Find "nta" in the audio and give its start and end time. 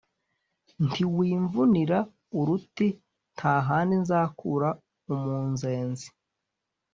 3.35-3.53